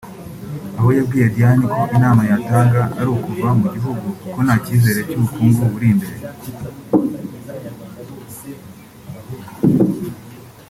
[0.77, 5.87] aho yabwiye Diane ko inama yatanga ari ukuva mu gihugu kuko nta cyizere cy’ubukungu buri
[5.93, 6.25] imbere